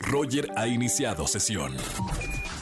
Roger 0.00 0.50
ha 0.56 0.66
iniciado 0.66 1.26
sesión. 1.26 1.76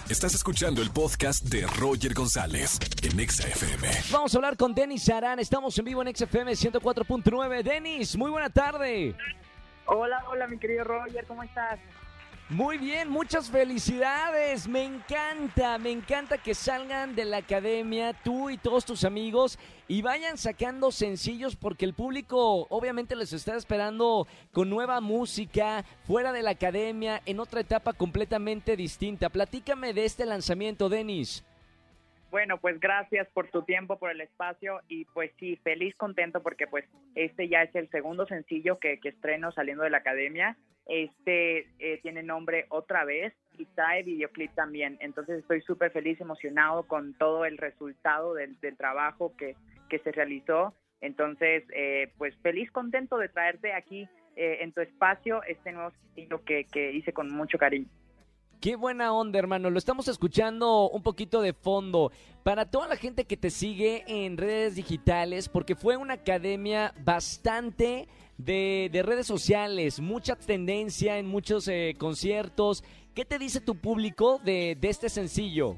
Estás 0.08 0.34
escuchando 0.34 0.82
el 0.82 0.90
podcast 0.90 1.44
de 1.44 1.66
Roger 1.78 2.14
González 2.14 2.78
en 3.02 3.20
Exa 3.20 3.46
FM. 3.48 3.88
Vamos 4.10 4.34
a 4.34 4.38
hablar 4.38 4.56
con 4.56 4.74
Denis 4.74 5.08
Arán. 5.08 5.38
Estamos 5.38 5.78
en 5.78 5.84
vivo 5.84 6.02
en 6.02 6.14
XFM 6.14 6.52
104.9. 6.52 7.62
Denis, 7.62 8.16
muy 8.16 8.30
buena 8.30 8.50
tarde. 8.50 9.14
Hola, 9.86 10.24
hola, 10.30 10.46
mi 10.46 10.58
querido 10.58 10.84
Roger, 10.84 11.24
¿cómo 11.26 11.42
estás? 11.42 11.78
Muy 12.50 12.78
bien, 12.78 13.08
muchas 13.08 13.48
felicidades. 13.48 14.66
Me 14.66 14.82
encanta, 14.82 15.78
me 15.78 15.92
encanta 15.92 16.36
que 16.36 16.52
salgan 16.52 17.14
de 17.14 17.24
la 17.24 17.36
academia 17.36 18.12
tú 18.12 18.50
y 18.50 18.58
todos 18.58 18.84
tus 18.84 19.04
amigos 19.04 19.56
y 19.86 20.02
vayan 20.02 20.36
sacando 20.36 20.90
sencillos 20.90 21.54
porque 21.54 21.84
el 21.84 21.94
público 21.94 22.66
obviamente 22.68 23.14
les 23.14 23.32
está 23.32 23.54
esperando 23.54 24.26
con 24.50 24.68
nueva 24.68 25.00
música, 25.00 25.84
fuera 26.02 26.32
de 26.32 26.42
la 26.42 26.50
academia, 26.50 27.22
en 27.24 27.38
otra 27.38 27.60
etapa 27.60 27.92
completamente 27.92 28.76
distinta. 28.76 29.28
Platícame 29.28 29.94
de 29.94 30.04
este 30.04 30.26
lanzamiento, 30.26 30.88
Denis. 30.88 31.44
Bueno, 32.32 32.58
pues 32.58 32.80
gracias 32.80 33.28
por 33.28 33.48
tu 33.50 33.62
tiempo, 33.62 33.96
por 33.96 34.10
el 34.10 34.20
espacio 34.20 34.80
y 34.88 35.04
pues 35.06 35.30
sí, 35.38 35.54
feliz, 35.62 35.94
contento 35.94 36.42
porque 36.42 36.66
pues 36.66 36.84
este 37.14 37.48
ya 37.48 37.62
es 37.62 37.72
el 37.76 37.88
segundo 37.90 38.26
sencillo 38.26 38.80
que, 38.80 38.98
que 38.98 39.10
estreno 39.10 39.52
saliendo 39.52 39.84
de 39.84 39.90
la 39.90 39.98
academia. 39.98 40.56
Este 40.90 41.68
eh, 41.78 42.00
tiene 42.02 42.24
nombre 42.24 42.66
Otra 42.68 43.04
vez 43.04 43.32
y 43.56 43.64
trae 43.66 44.02
videoclip 44.02 44.52
también. 44.54 44.98
Entonces 45.00 45.38
estoy 45.38 45.60
súper 45.60 45.92
feliz, 45.92 46.20
emocionado 46.20 46.82
con 46.82 47.14
todo 47.14 47.44
el 47.44 47.58
resultado 47.58 48.34
del, 48.34 48.58
del 48.58 48.76
trabajo 48.76 49.32
que, 49.36 49.54
que 49.88 50.00
se 50.00 50.10
realizó. 50.10 50.74
Entonces, 51.00 51.62
eh, 51.72 52.12
pues 52.18 52.36
feliz, 52.42 52.70
contento 52.72 53.18
de 53.18 53.28
traerte 53.28 53.72
aquí 53.72 54.08
eh, 54.34 54.58
en 54.62 54.72
tu 54.72 54.80
espacio 54.80 55.42
este 55.44 55.72
nuevo 55.72 55.92
sencillo 55.92 56.44
que, 56.44 56.64
que 56.64 56.92
hice 56.92 57.12
con 57.12 57.30
mucho 57.30 57.56
cariño. 57.56 57.86
Qué 58.60 58.76
buena 58.76 59.14
onda, 59.14 59.38
hermano. 59.38 59.70
Lo 59.70 59.78
estamos 59.78 60.06
escuchando 60.06 60.90
un 60.90 61.02
poquito 61.02 61.40
de 61.40 61.54
fondo. 61.54 62.12
Para 62.42 62.66
toda 62.66 62.88
la 62.88 62.96
gente 62.96 63.24
que 63.24 63.38
te 63.38 63.48
sigue 63.48 64.04
en 64.06 64.36
redes 64.36 64.74
digitales, 64.74 65.48
porque 65.48 65.74
fue 65.74 65.96
una 65.96 66.14
academia 66.14 66.92
bastante 67.02 68.06
de, 68.36 68.90
de 68.92 69.02
redes 69.02 69.26
sociales, 69.26 70.00
mucha 70.00 70.36
tendencia 70.36 71.16
en 71.16 71.26
muchos 71.26 71.68
eh, 71.68 71.94
conciertos. 71.98 72.84
¿Qué 73.14 73.24
te 73.24 73.38
dice 73.38 73.62
tu 73.62 73.76
público 73.76 74.38
de, 74.44 74.76
de 74.78 74.88
este 74.90 75.08
sencillo? 75.08 75.76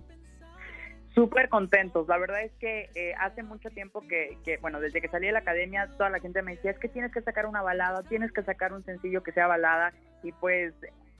Súper 1.15 1.49
contentos. 1.51 2.09
La 2.09 2.19
verdad 2.19 2.43
es 2.43 2.53
que 2.59 2.91
eh, 2.97 3.15
hace 3.21 3.45
mucho 3.45 3.71
tiempo 3.71 4.01
que, 4.09 4.39
que, 4.45 4.57
bueno, 4.57 4.81
desde 4.81 5.01
que 5.01 5.07
salí 5.07 5.27
de 5.27 5.33
la 5.33 5.41
academia, 5.41 5.89
toda 5.97 6.11
la 6.11 6.19
gente 6.19 6.43
me 6.43 6.57
decía, 6.57 6.73
es 6.73 6.79
que 6.81 6.89
tienes 6.89 7.13
que 7.13 7.23
sacar 7.23 7.47
una 7.47 7.63
balada, 7.63 8.03
tienes 8.09 8.33
que 8.33 8.43
sacar 8.43 8.73
un 8.73 8.85
sencillo 8.85 9.23
que 9.23 9.31
sea 9.31 9.47
balada. 9.47 9.93
Y 10.25 10.33
pues 10.33 10.75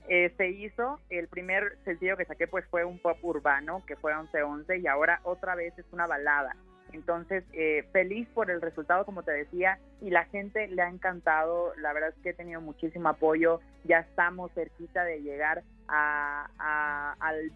eh, 0.07 0.33
se 0.37 0.49
hizo, 0.49 0.99
el 1.09 1.27
primer 1.27 1.77
sencillo 1.85 2.17
que 2.17 2.25
saqué 2.25 2.47
pues 2.47 2.65
fue 2.69 2.83
un 2.83 2.99
pop 2.99 3.17
urbano, 3.21 3.83
que 3.85 3.95
fue 3.95 4.13
1111, 4.15 4.79
y 4.79 4.87
ahora 4.87 5.19
otra 5.23 5.55
vez 5.55 5.77
es 5.77 5.85
una 5.91 6.07
balada. 6.07 6.55
Entonces, 6.93 7.43
eh, 7.53 7.87
feliz 7.91 8.27
por 8.33 8.51
el 8.51 8.61
resultado, 8.61 9.03
como 9.03 9.23
te 9.23 9.31
decía, 9.31 9.79
y 9.99 10.11
la 10.11 10.25
gente 10.25 10.67
le 10.67 10.81
ha 10.83 10.89
encantado. 10.89 11.73
La 11.77 11.91
verdad 11.91 12.09
es 12.09 12.21
que 12.21 12.29
he 12.29 12.33
tenido 12.33 12.61
muchísimo 12.61 13.09
apoyo. 13.09 13.61
Ya 13.83 13.99
estamos 13.99 14.51
cerquita 14.53 15.03
de 15.03 15.21
llegar 15.21 15.63
a, 15.87 17.15
al, 17.19 17.51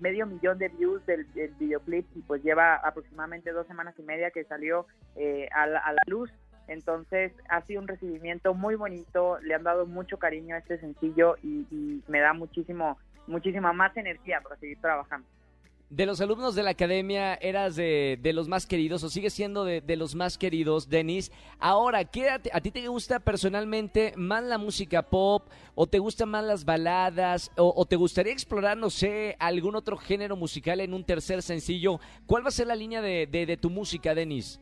medio 0.00 0.26
millón 0.26 0.58
de 0.58 0.68
views 0.68 1.04
del, 1.06 1.32
del 1.32 1.52
videoclip 1.54 2.06
y 2.14 2.20
pues 2.22 2.42
lleva 2.42 2.76
aproximadamente 2.76 3.52
dos 3.52 3.66
semanas 3.66 3.94
y 3.98 4.02
media 4.02 4.30
que 4.30 4.44
salió 4.44 4.86
eh, 5.16 5.48
a, 5.52 5.62
a 5.62 5.92
la 5.92 6.02
luz. 6.06 6.30
Entonces 6.68 7.32
ha 7.48 7.60
sido 7.62 7.80
un 7.82 7.88
recibimiento 7.88 8.54
muy 8.54 8.74
bonito, 8.74 9.38
le 9.40 9.54
han 9.54 9.62
dado 9.64 9.86
mucho 9.86 10.18
cariño 10.18 10.54
a 10.54 10.58
este 10.58 10.78
sencillo 10.78 11.36
y, 11.42 11.66
y 11.70 12.02
me 12.08 12.20
da 12.20 12.32
muchísimo, 12.32 12.98
muchísima 13.26 13.72
más 13.72 13.96
energía 13.96 14.40
para 14.40 14.56
seguir 14.56 14.78
trabajando. 14.80 15.26
De 15.90 16.06
los 16.06 16.20
alumnos 16.20 16.54
de 16.56 16.62
la 16.64 16.70
academia, 16.70 17.34
¿eras 17.34 17.76
de, 17.76 18.18
de 18.20 18.32
los 18.32 18.48
más 18.48 18.66
queridos 18.66 19.04
o 19.04 19.10
sigues 19.10 19.32
siendo 19.34 19.64
de, 19.64 19.80
de 19.82 19.96
los 19.96 20.14
más 20.14 20.38
queridos, 20.38 20.88
Denis? 20.88 21.30
Ahora, 21.60 22.04
¿qué 22.06 22.30
a, 22.30 22.40
a 22.52 22.60
ti 22.60 22.70
te 22.72 22.88
gusta 22.88 23.20
personalmente 23.20 24.12
más 24.16 24.42
la 24.42 24.58
música 24.58 25.02
pop 25.02 25.46
o 25.74 25.86
te 25.86 25.98
gustan 26.00 26.30
más 26.30 26.42
las 26.42 26.64
baladas 26.64 27.52
o, 27.56 27.72
o 27.76 27.84
te 27.84 27.94
gustaría 27.96 28.32
explorar, 28.32 28.76
no 28.76 28.88
sé, 28.90 29.36
algún 29.38 29.76
otro 29.76 29.96
género 29.96 30.34
musical 30.34 30.80
en 30.80 30.94
un 30.94 31.04
tercer 31.04 31.42
sencillo? 31.42 32.00
¿Cuál 32.26 32.42
va 32.44 32.48
a 32.48 32.52
ser 32.52 32.66
la 32.66 32.74
línea 32.74 33.00
de- 33.02 33.26
de 33.26 33.56
tu 33.58 33.68
música, 33.70 34.14
Denis? 34.14 34.58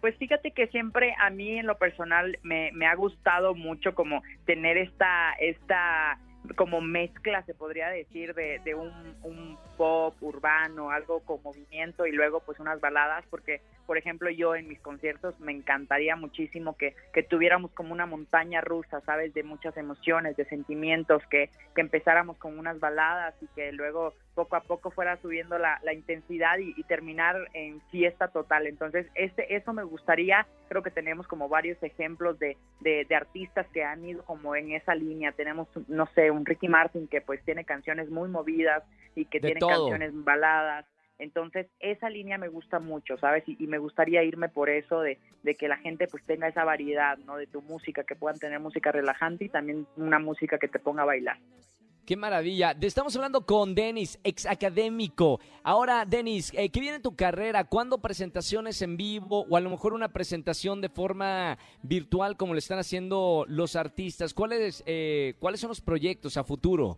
Pues 0.00 0.16
fíjate 0.16 0.52
que 0.52 0.68
siempre 0.68 1.14
a 1.18 1.30
mí 1.30 1.58
en 1.58 1.66
lo 1.66 1.76
personal 1.78 2.38
me, 2.42 2.70
ha 2.86 2.94
gustado 2.94 3.54
mucho 3.54 3.94
como 3.94 4.22
tener 4.46 4.76
esta, 4.76 5.32
esta 5.40 6.18
como 6.56 6.80
mezcla, 6.80 7.42
se 7.42 7.54
podría 7.54 7.88
decir, 7.88 8.34
de, 8.34 8.74
un 8.74 9.58
pop 9.76 10.14
urbano, 10.20 10.90
algo 10.90 11.20
con 11.20 11.42
movimiento 11.42 12.06
y 12.06 12.12
luego 12.12 12.40
pues 12.40 12.58
unas 12.58 12.80
baladas, 12.80 13.24
porque 13.30 13.60
por 13.86 13.96
ejemplo 13.96 14.28
yo 14.28 14.54
en 14.54 14.68
mis 14.68 14.80
conciertos 14.80 15.38
me 15.40 15.52
encantaría 15.52 16.16
muchísimo 16.16 16.76
que, 16.76 16.94
que 17.12 17.22
tuviéramos 17.22 17.70
como 17.72 17.92
una 17.92 18.04
montaña 18.04 18.60
rusa, 18.60 19.00
¿sabes? 19.02 19.32
De 19.34 19.44
muchas 19.44 19.76
emociones, 19.76 20.36
de 20.36 20.44
sentimientos, 20.46 21.22
que, 21.30 21.50
que 21.74 21.80
empezáramos 21.80 22.36
con 22.38 22.58
unas 22.58 22.80
baladas 22.80 23.34
y 23.40 23.46
que 23.54 23.72
luego 23.72 24.12
poco 24.38 24.54
a 24.54 24.60
poco 24.60 24.92
fuera 24.92 25.16
subiendo 25.16 25.58
la, 25.58 25.80
la 25.82 25.92
intensidad 25.92 26.58
y, 26.58 26.72
y 26.76 26.84
terminar 26.84 27.34
en 27.54 27.80
fiesta 27.90 28.28
total. 28.28 28.68
Entonces, 28.68 29.08
este, 29.16 29.56
eso 29.56 29.72
me 29.72 29.82
gustaría, 29.82 30.46
creo 30.68 30.80
que 30.84 30.92
tenemos 30.92 31.26
como 31.26 31.48
varios 31.48 31.82
ejemplos 31.82 32.38
de, 32.38 32.56
de, 32.78 33.04
de 33.08 33.14
artistas 33.16 33.66
que 33.72 33.82
han 33.82 34.04
ido 34.04 34.24
como 34.24 34.54
en 34.54 34.70
esa 34.70 34.94
línea. 34.94 35.32
Tenemos, 35.32 35.66
no 35.88 36.06
sé, 36.14 36.30
un 36.30 36.46
Ricky 36.46 36.68
Martin 36.68 37.08
que 37.08 37.20
pues 37.20 37.42
tiene 37.42 37.64
canciones 37.64 38.10
muy 38.10 38.28
movidas 38.28 38.84
y 39.16 39.24
que 39.24 39.40
De 39.40 39.48
tiene 39.48 39.58
todo. 39.58 39.70
canciones 39.70 40.12
baladas. 40.14 40.86
Entonces, 41.18 41.66
esa 41.80 42.08
línea 42.08 42.38
me 42.38 42.46
gusta 42.46 42.78
mucho, 42.78 43.16
¿sabes? 43.18 43.42
Y, 43.48 43.56
y 43.58 43.66
me 43.66 43.78
gustaría 43.78 44.22
irme 44.22 44.48
por 44.48 44.70
eso 44.70 45.00
de, 45.00 45.18
de 45.42 45.56
que 45.56 45.66
la 45.66 45.78
gente 45.78 46.06
pues 46.06 46.22
tenga 46.26 46.46
esa 46.46 46.62
variedad, 46.62 47.18
¿no? 47.26 47.36
De 47.36 47.48
tu 47.48 47.60
música, 47.60 48.04
que 48.04 48.14
puedan 48.14 48.38
tener 48.38 48.60
música 48.60 48.92
relajante 48.92 49.46
y 49.46 49.48
también 49.48 49.84
una 49.96 50.20
música 50.20 50.58
que 50.58 50.68
te 50.68 50.78
ponga 50.78 51.02
a 51.02 51.06
bailar. 51.06 51.38
Qué 52.08 52.16
maravilla. 52.16 52.74
Estamos 52.80 53.14
hablando 53.16 53.44
con 53.44 53.74
Denis, 53.74 54.18
ex 54.24 54.46
académico. 54.46 55.40
Ahora, 55.62 56.06
Denis, 56.06 56.50
eh, 56.54 56.70
¿qué 56.70 56.80
viene 56.80 56.96
en 56.96 57.02
tu 57.02 57.14
carrera? 57.14 57.64
¿Cuándo 57.64 57.98
presentaciones 57.98 58.80
en 58.80 58.96
vivo 58.96 59.44
o 59.46 59.58
a 59.58 59.60
lo 59.60 59.68
mejor 59.68 59.92
una 59.92 60.08
presentación 60.08 60.80
de 60.80 60.88
forma 60.88 61.58
virtual 61.82 62.38
como 62.38 62.54
le 62.54 62.60
están 62.60 62.78
haciendo 62.78 63.44
los 63.46 63.76
artistas? 63.76 64.32
¿Cuáles, 64.32 64.82
eh, 64.86 65.34
¿cuáles 65.38 65.60
son 65.60 65.68
los 65.68 65.82
proyectos 65.82 66.38
a 66.38 66.44
futuro? 66.44 66.96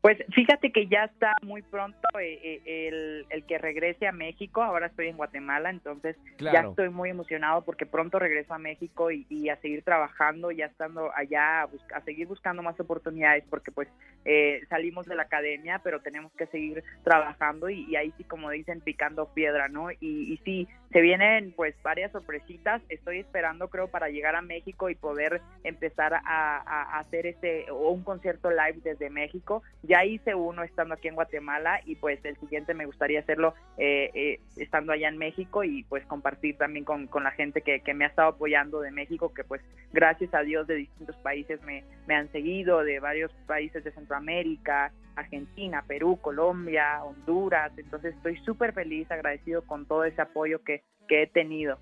Pues 0.00 0.16
fíjate 0.32 0.70
que 0.70 0.86
ya 0.86 1.04
está 1.04 1.32
muy 1.42 1.60
pronto 1.62 1.98
eh, 2.20 2.38
eh, 2.42 2.88
el, 2.88 3.26
el 3.30 3.44
que 3.46 3.58
regrese 3.58 4.06
a 4.06 4.12
México. 4.12 4.62
Ahora 4.62 4.86
estoy 4.86 5.08
en 5.08 5.16
Guatemala, 5.16 5.70
entonces 5.70 6.16
ya 6.38 6.60
estoy 6.60 6.88
muy 6.88 7.10
emocionado 7.10 7.64
porque 7.64 7.84
pronto 7.84 8.20
regreso 8.20 8.54
a 8.54 8.58
México 8.58 9.10
y, 9.10 9.26
y 9.28 9.48
a 9.48 9.56
seguir 9.56 9.82
trabajando, 9.82 10.52
ya 10.52 10.66
estando 10.66 11.10
allá, 11.16 11.62
a, 11.62 11.68
a 11.94 12.00
seguir 12.02 12.28
buscando 12.28 12.62
más 12.62 12.78
oportunidades 12.78 13.42
porque 13.50 13.72
pues 13.72 13.88
eh, 14.24 14.60
salimos 14.68 15.06
de 15.06 15.16
la 15.16 15.22
academia, 15.24 15.80
pero 15.82 16.00
tenemos 16.00 16.32
que 16.34 16.46
seguir 16.46 16.84
trabajando 17.02 17.68
y, 17.68 17.84
y 17.90 17.96
ahí 17.96 18.12
sí, 18.16 18.24
como 18.24 18.50
dicen, 18.50 18.80
picando 18.80 19.34
piedra, 19.34 19.68
¿no? 19.68 19.90
Y, 19.90 19.98
y 20.00 20.36
sí, 20.44 20.68
se 20.92 21.00
vienen 21.00 21.52
pues 21.56 21.74
varias 21.82 22.12
sorpresitas. 22.12 22.80
Estoy 22.88 23.18
esperando, 23.18 23.68
creo, 23.68 23.88
para 23.88 24.10
llegar 24.10 24.36
a 24.36 24.42
México 24.42 24.90
y 24.90 24.94
poder 24.94 25.40
empezar 25.64 26.14
a, 26.14 26.20
a 26.24 26.98
hacer 27.00 27.26
este 27.26 27.68
o 27.72 27.90
un 27.90 28.04
concierto 28.04 28.50
live 28.50 28.78
desde 28.84 29.10
México. 29.10 29.64
Ya 29.88 30.04
hice 30.04 30.34
uno 30.34 30.62
estando 30.64 30.94
aquí 30.94 31.08
en 31.08 31.14
Guatemala 31.14 31.80
y 31.86 31.96
pues 31.96 32.22
el 32.22 32.36
siguiente 32.36 32.74
me 32.74 32.84
gustaría 32.84 33.20
hacerlo 33.20 33.54
eh, 33.78 34.10
eh, 34.12 34.40
estando 34.58 34.92
allá 34.92 35.08
en 35.08 35.16
México 35.16 35.64
y 35.64 35.82
pues 35.84 36.04
compartir 36.04 36.58
también 36.58 36.84
con, 36.84 37.08
la 37.24 37.30
gente 37.30 37.62
que, 37.62 37.94
me 37.94 38.04
ha 38.04 38.08
estado 38.08 38.28
apoyando 38.28 38.80
de 38.80 38.90
México, 38.90 39.32
que 39.32 39.44
pues 39.44 39.62
gracias 39.90 40.34
a 40.34 40.40
Dios 40.40 40.66
de 40.66 40.74
distintos 40.74 41.16
países 41.16 41.60
me, 41.62 41.84
han 42.14 42.30
seguido, 42.32 42.84
de 42.84 43.00
varios 43.00 43.32
países 43.46 43.82
de 43.82 43.90
Centroamérica, 43.92 44.92
Argentina, 45.16 45.82
Perú, 45.86 46.18
Colombia, 46.20 47.02
Honduras. 47.02 47.72
Entonces 47.78 48.14
estoy 48.14 48.36
súper 48.44 48.74
feliz, 48.74 49.10
agradecido 49.10 49.62
con 49.62 49.86
todo 49.86 50.04
ese 50.04 50.20
apoyo 50.20 50.60
que 50.62 50.82
he 51.08 51.26
tenido. 51.28 51.78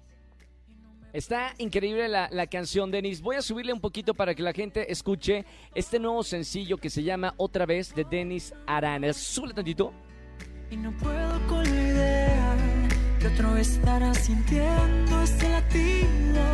Está 1.17 1.55
increíble 1.57 2.09
la, 2.09 2.29
la 2.31 2.47
canción, 2.47 2.91
Denis. 2.91 3.23
Voy 3.23 3.37
a 3.37 3.41
subirle 3.41 3.73
un 3.73 3.81
poquito 3.81 4.13
para 4.13 4.35
que 4.35 4.43
la 4.43 4.53
gente 4.53 4.93
escuche 4.93 5.47
este 5.75 5.99
nuevo 5.99 6.23
sencillo 6.23 6.77
que 6.77 6.91
se 6.91 7.03
llama 7.03 7.33
Otra 7.39 7.65
vez 7.65 7.95
de 7.95 8.05
Denis 8.05 8.53
Arana. 8.67 9.15
Súbele 9.15 9.55
tantito. 9.55 9.95
Y 10.71 10.77
no 10.77 10.95
puedo 10.99 11.47
con 11.47 11.65
la 11.65 11.71
idea 11.71 12.57
que 13.19 13.29
otro 13.29 13.55
vez 13.55 13.77
estarás 13.77 14.19
sintiendo 14.27 15.23
este 15.23 15.49
latido 15.49 16.45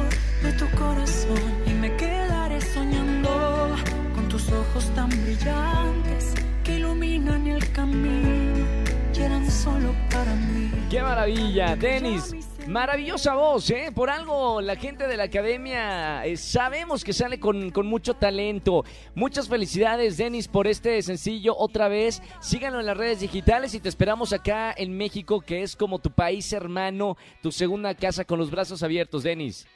de 0.45 0.53
tu 0.53 0.71
corazón. 0.79 1.65
Y 1.67 1.71
me 1.71 1.97
quedaré 1.97 2.61
soñando 2.61 3.75
con 4.15 4.29
tus 4.29 4.49
ojos 4.49 4.89
tan 4.95 5.11
brillantes 5.25 6.35
que 6.63 6.77
iluminan 6.77 7.49
el 7.49 7.73
camino 7.73 8.65
y 9.13 9.21
eran 9.23 9.51
solo 9.51 9.93
para 10.11 10.35
mí. 10.37 10.71
¡Qué 10.89 11.03
maravilla! 11.03 11.77
Denis, 11.77 12.33
Maravillosa 12.69 13.35
voz, 13.35 13.71
¿eh? 13.71 13.91
Por 13.95 14.09
algo 14.09 14.61
la 14.61 14.77
gente 14.77 15.09
de 15.09 15.17
la 15.17 15.25
academia 15.25 16.25
eh, 16.25 16.37
sabemos 16.37 17.03
que 17.03 17.13
sale 17.13 17.41
con, 17.41 17.71
con, 17.71 17.87
mucho 17.87 18.15
talento. 18.15 18.85
Muchas 19.15 19.49
felicidades, 19.49 20.17
Denis, 20.17 20.47
por 20.47 20.69
este 20.69 21.03
sencillo 21.03 21.57
otra 21.57 21.89
vez. 21.89 22.23
Síganlo 22.41 22.79
en 22.81 22.87
las 22.87 22.97
redes 22.97 23.21
digitales 23.21 23.75
y 23.75 23.81
te 23.81 23.89
esperamos 23.89 24.33
acá 24.33 24.73
en 24.77 24.97
México, 24.97 25.41
que 25.41 25.63
es 25.63 25.75
como 25.75 25.99
tu 25.99 26.11
país 26.11 26.53
hermano, 26.53 27.17
tu 27.43 27.51
segunda 27.51 27.95
casa 27.95 28.25
con 28.25 28.39
los 28.39 28.51
brazos 28.51 28.83
abiertos, 28.83 29.25
Denis. 29.25 29.67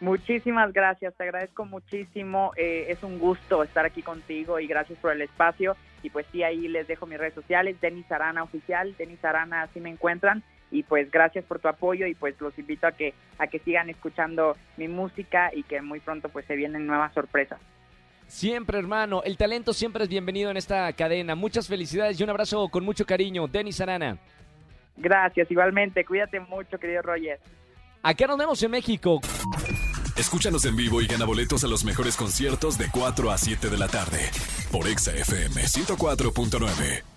Muchísimas 0.00 0.74
gracias, 0.74 1.14
te 1.14 1.24
agradezco 1.24 1.64
muchísimo. 1.64 2.52
Eh, 2.56 2.86
es 2.90 3.02
un 3.02 3.18
gusto 3.18 3.62
estar 3.62 3.86
aquí 3.86 4.02
contigo 4.02 4.60
y 4.60 4.66
gracias 4.66 4.98
por 4.98 5.12
el 5.12 5.22
espacio. 5.22 5.74
Y 6.02 6.10
pues 6.10 6.26
sí, 6.30 6.42
ahí 6.42 6.68
les 6.68 6.86
dejo 6.86 7.06
mis 7.06 7.18
redes 7.18 7.34
sociales, 7.34 7.80
Denis 7.80 8.10
Arana 8.12 8.42
Oficial, 8.42 8.94
Denis 8.98 9.24
Arana, 9.24 9.62
así 9.62 9.80
me 9.80 9.88
encuentran 9.88 10.44
y 10.70 10.82
pues 10.82 11.10
gracias 11.10 11.44
por 11.44 11.58
tu 11.58 11.68
apoyo 11.68 12.06
y 12.06 12.14
pues 12.14 12.40
los 12.40 12.58
invito 12.58 12.86
a 12.86 12.92
que 12.92 13.14
a 13.38 13.46
que 13.46 13.58
sigan 13.60 13.88
escuchando 13.90 14.56
mi 14.76 14.88
música 14.88 15.50
y 15.54 15.62
que 15.62 15.80
muy 15.80 16.00
pronto 16.00 16.28
pues 16.28 16.46
se 16.46 16.56
vienen 16.56 16.86
nuevas 16.86 17.12
sorpresas. 17.14 17.60
Siempre, 18.26 18.78
hermano, 18.78 19.22
el 19.22 19.36
talento 19.36 19.72
siempre 19.72 20.02
es 20.02 20.08
bienvenido 20.08 20.50
en 20.50 20.56
esta 20.56 20.92
cadena. 20.92 21.34
Muchas 21.34 21.68
felicidades 21.68 22.18
y 22.18 22.24
un 22.24 22.30
abrazo 22.30 22.68
con 22.68 22.84
mucho 22.84 23.06
cariño, 23.06 23.46
Denis 23.46 23.80
Arana. 23.80 24.18
Gracias, 24.96 25.50
igualmente. 25.50 26.04
Cuídate 26.04 26.40
mucho, 26.40 26.78
querido 26.78 27.02
Roger. 27.02 27.38
Acá 28.02 28.26
nos 28.26 28.38
vemos 28.38 28.62
en 28.62 28.70
México. 28.70 29.20
Escúchanos 30.16 30.64
en 30.64 30.76
vivo 30.76 31.02
y 31.02 31.06
gana 31.06 31.24
boletos 31.24 31.62
a 31.64 31.68
los 31.68 31.84
mejores 31.84 32.16
conciertos 32.16 32.78
de 32.78 32.86
4 32.90 33.30
a 33.30 33.38
7 33.38 33.68
de 33.68 33.78
la 33.78 33.86
tarde 33.86 34.30
por 34.72 34.88
Exa 34.88 35.12
FM 35.12 35.62
104.9. 35.62 37.15